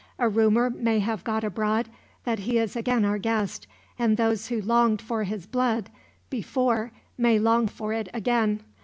[0.17, 1.87] A rumor may have got abroad
[2.23, 3.67] that he is again our guest,
[3.99, 5.91] and those who longed for his blood,
[6.31, 8.63] before, may long for it again.